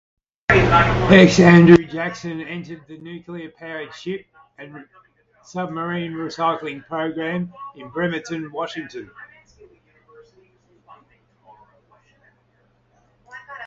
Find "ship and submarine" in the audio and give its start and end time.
3.93-6.13